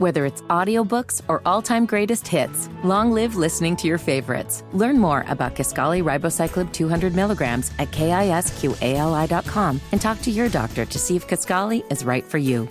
[0.00, 4.64] Whether it's audiobooks or all-time greatest hits, long live listening to your favorites.
[4.72, 10.98] Learn more about Kisqali Ribociclib 200 milligrams at kisqali.com and talk to your doctor to
[10.98, 12.66] see if Kisqali is right for you.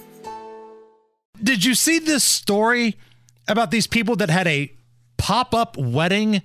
[1.44, 2.97] Did you see this story
[3.48, 4.74] about these people that had a
[5.18, 6.42] pop-up wedding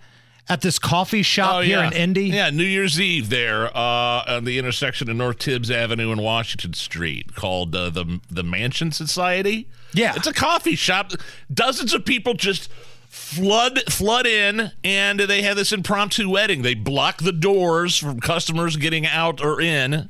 [0.49, 1.87] at this coffee shop Oh, here yeah.
[1.87, 2.25] in Indy?
[2.27, 6.75] Yeah, New Year's Eve there uh, on the intersection of North Tibbs Avenue and Washington
[6.75, 9.69] Street, called uh, the the Mansion Society.
[9.95, 10.15] Yeah.
[10.17, 11.13] it's a coffee shop.
[11.53, 12.69] Dozens of people just
[13.09, 16.63] flood flood in, and they have this impromptu wedding.
[16.63, 20.09] They block the doors from customers getting out or in,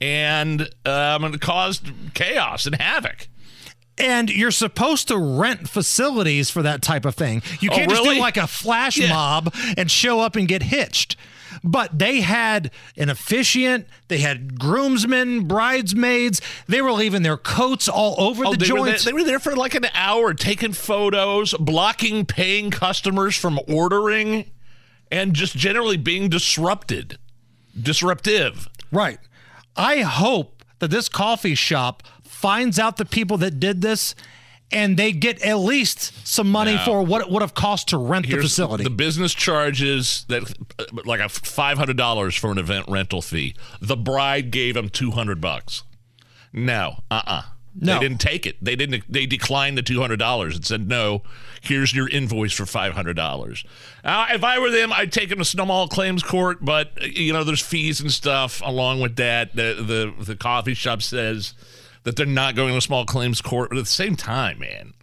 [0.00, 3.28] and um, it caused chaos and havoc.
[3.98, 7.42] And you're supposed to rent facilities for that type of thing.
[7.60, 8.16] You Oh, can't just really?
[8.16, 9.08] do like a flash Yeah.
[9.08, 11.16] mob and show up and get hitched.
[11.64, 16.42] But they had an officiant, they had groomsmen, bridesmaids.
[16.68, 19.04] They were leaving their coats all over oh, the Oh, they were, there, joints.
[19.04, 24.50] they were there for like an hour taking photos, blocking paying customers from ordering,
[25.10, 27.16] and just generally being disrupted.
[27.80, 28.68] Disruptive.
[28.92, 29.18] Right.
[29.76, 32.02] I hope that this coffee shop
[32.36, 34.14] finds out the people that did this
[34.72, 36.84] and they get at least some money No.
[36.84, 38.84] for what it would have cost to rent the facility.
[38.84, 40.42] The business charges that
[40.78, 43.54] uh, like a five hundred dollars for an event rental fee.
[43.80, 45.82] The bride gave him two hundred bucks.
[46.52, 47.42] No, uh, uh
[47.74, 47.94] No.
[47.94, 48.56] They didn't take it.
[48.60, 49.04] They didn't.
[49.08, 51.22] They declined the two hundred dollars and said, "No,
[51.60, 53.64] here's your invoice for five hundred dollars."
[54.02, 57.32] Uh, if I were them, I'd take them to small claims court, but uh, you
[57.32, 59.54] know, there's fees and stuff along with that.
[59.54, 61.54] The the the coffee shop says
[62.06, 64.94] that they're not going to small claims court, but at the same time, man,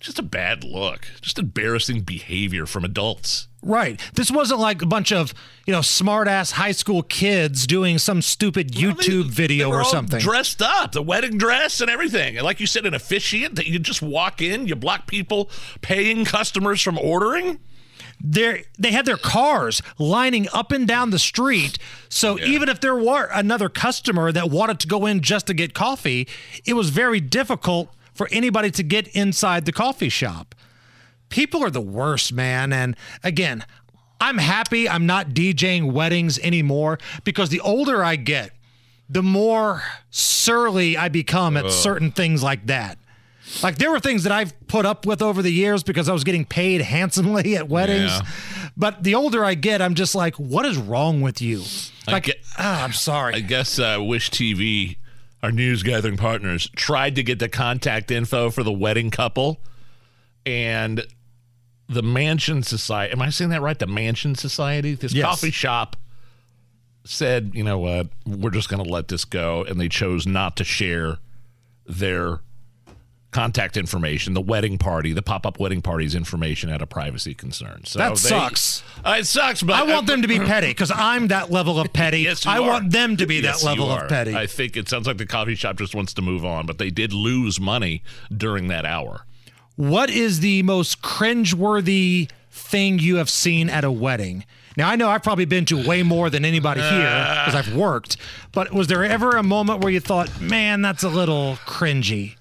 [0.00, 3.48] just a bad look, just embarrassing behavior from adults.
[3.62, 3.98] right.
[4.12, 5.32] This wasn't like a bunch of,
[5.64, 9.82] you know, smart ass high school kids doing some stupid YouTube video They were or
[9.84, 10.20] all something.
[10.20, 12.36] Dressed up, the wedding dress and everything.
[12.36, 15.48] And like you said, an officiant that you just walk in, you block people
[15.80, 17.60] paying customers from ordering.
[18.22, 21.78] They they had their cars lining up and down the street.
[22.08, 25.74] So even if there were another customer that wanted to go in just to get
[25.74, 26.28] coffee,
[26.64, 30.54] it was very difficult for anybody to get inside the coffee shop.
[31.30, 32.72] People are the worst, man.
[32.72, 33.64] And again,
[34.20, 38.52] I'm happy I'm not DJing weddings anymore because the older I get,
[39.08, 42.98] the more surly I become at certain things like that.
[43.62, 46.24] Like there were things that I've put up with over the years because I was
[46.24, 48.10] getting paid handsomely at weddings.
[48.12, 48.26] Yeah.
[48.76, 51.62] But the older I get, I'm just like, what is wrong with you?
[52.08, 53.34] I Like, ah, I'm sorry.
[53.34, 54.96] I guess uh, WISH-TV,
[55.42, 59.60] our news gathering partners, tried to get the contact info for the wedding couple,
[60.46, 61.04] and
[61.88, 63.12] the Mansion Society.
[63.12, 63.78] Am I saying that right?
[63.78, 65.26] The Mansion Society, this Yes.
[65.26, 65.96] coffee shop,
[67.04, 70.56] said, you know what, we're just going to let this go, and they chose not
[70.56, 71.18] to share
[71.86, 72.40] their
[73.32, 77.90] contact information, the wedding party, the pop-up wedding party's information out of privacy concerns.
[77.90, 78.82] So That they- sucks.
[79.04, 81.92] Uh, it sucks, but I want them to be petty because I'm that level of
[81.92, 82.18] petty.
[82.22, 82.62] Yes, you I are.
[82.68, 84.36] want them to be Yes, that level of petty.
[84.36, 86.90] I think it sounds like the coffee shop just wants to move on, but they
[86.90, 88.02] did lose money
[88.34, 89.24] during that hour.
[89.76, 94.44] What is the most cringeworthy thing you have seen at a wedding?
[94.76, 96.90] Now I know I've probably been to way more than anybody here
[97.46, 98.16] because I've worked,
[98.52, 102.36] but was there ever a moment where you thought, "Man, that's a little cringy"?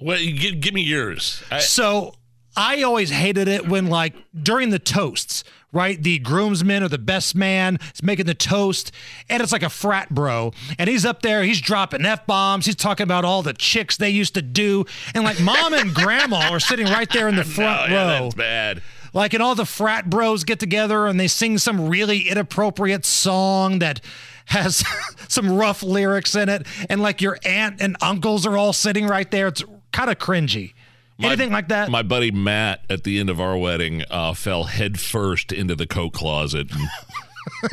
[0.00, 1.42] Well, give, give me yours.
[1.50, 2.14] I, So
[2.56, 6.02] I always hated it when, like, during the toasts, right?
[6.02, 8.92] The groomsman or the best man is making the toast,
[9.28, 12.76] and it's like a frat bro, and he's up there, he's dropping f bombs, he's
[12.76, 16.60] talking about all the chicks they used to do, and like mom and grandma are
[16.60, 18.24] sitting right there in the no, front yeah, row.
[18.24, 18.82] that's bad.
[19.12, 23.78] Like, and all the frat bros get together and they sing some really inappropriate song
[23.78, 24.02] that
[24.46, 24.84] has
[25.28, 26.66] some rough lyrics in it.
[26.90, 29.46] And like your aunt and uncles are all sitting right there.
[29.48, 29.64] It's
[29.96, 30.74] kind of cringy.
[31.18, 31.90] My- Anything like that?
[31.90, 36.12] My buddy Matt at the end of our wedding uh, fell headfirst into the coat
[36.12, 36.88] closet and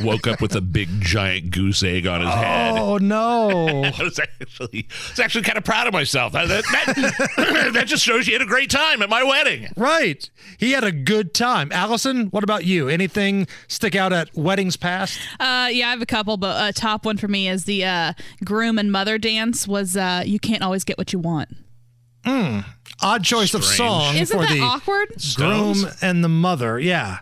[0.06, 2.78] woke up with a big giant goose egg on his head.
[2.78, 3.84] oh, no.
[3.84, 6.32] I was actually, I was actually kind of proud of myself.
[6.32, 9.68] That, that, that just shows you had a great time at my wedding.
[9.76, 10.30] right.
[10.58, 11.70] He had a good time.
[11.70, 12.88] Allison, what about you?
[12.88, 15.20] Anything stick out at weddings past?
[15.38, 18.12] Uh, yeah, I have a couple, but a top one for me is the uh,
[18.42, 19.68] groom and mother dance.
[19.68, 21.48] Was uh, you can't always get what you want.
[22.24, 22.64] Mm.
[23.02, 25.08] Odd choice of song Isn't for that the awkward?
[25.36, 26.02] groom Stones?
[26.02, 26.78] and the mother.
[26.78, 27.18] Yeah.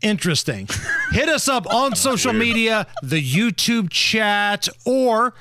[0.00, 0.68] Interesting.
[1.12, 5.34] Hit us up on social media, the YouTube chat, or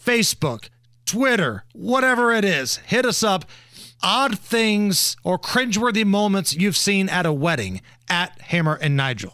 [0.00, 0.68] Facebook,
[1.04, 2.76] Twitter, whatever it is.
[2.78, 3.44] Hit us up.
[4.02, 9.32] Odd things or cringeworthy moments you've seen at a wedding at Hammer and Nigel.